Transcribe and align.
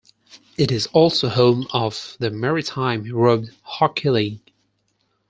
It 0.57 0.71
is 0.71 0.87
also 0.93 1.29
home 1.29 1.67
of 1.73 2.17
the 2.19 2.31
Maritime 2.31 3.03
Road 3.13 3.53
Hockey 3.61 4.09
League. 4.09 4.51